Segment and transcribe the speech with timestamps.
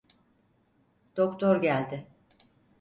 [1.15, 2.07] Doktor geldi.